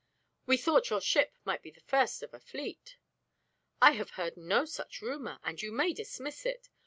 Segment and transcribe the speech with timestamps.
[0.47, 2.97] We thought your ship might be the first of a fleet."
[3.79, 6.69] "I have heard no such rumor, and you may dismiss it.